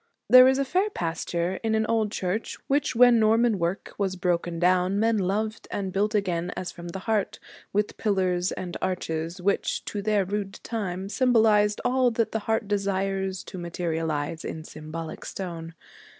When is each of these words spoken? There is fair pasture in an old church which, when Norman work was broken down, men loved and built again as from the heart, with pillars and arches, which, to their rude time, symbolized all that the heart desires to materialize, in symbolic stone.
There 0.27 0.47
is 0.47 0.59
fair 0.67 0.89
pasture 0.89 1.59
in 1.63 1.75
an 1.75 1.85
old 1.85 2.11
church 2.11 2.57
which, 2.65 2.95
when 2.95 3.19
Norman 3.19 3.59
work 3.59 3.93
was 3.99 4.15
broken 4.15 4.57
down, 4.57 4.99
men 4.99 5.19
loved 5.19 5.67
and 5.69 5.93
built 5.93 6.15
again 6.15 6.49
as 6.57 6.71
from 6.71 6.87
the 6.87 6.97
heart, 7.05 7.37
with 7.71 7.97
pillars 7.97 8.51
and 8.51 8.75
arches, 8.81 9.39
which, 9.39 9.85
to 9.85 10.01
their 10.01 10.25
rude 10.25 10.59
time, 10.63 11.07
symbolized 11.07 11.81
all 11.85 12.09
that 12.09 12.31
the 12.31 12.39
heart 12.49 12.67
desires 12.67 13.43
to 13.43 13.59
materialize, 13.59 14.43
in 14.43 14.63
symbolic 14.63 15.23
stone. 15.23 15.75